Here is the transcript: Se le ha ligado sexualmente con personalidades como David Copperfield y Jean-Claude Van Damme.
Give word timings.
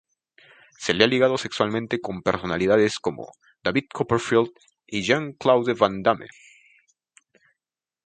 Se 0.79 0.95
le 0.95 1.03
ha 1.03 1.07
ligado 1.07 1.37
sexualmente 1.37 2.01
con 2.01 2.23
personalidades 2.23 2.97
como 2.97 3.33
David 3.63 3.83
Copperfield 3.93 4.49
y 4.87 5.03
Jean-Claude 5.03 5.75
Van 5.75 6.01
Damme. 6.01 6.25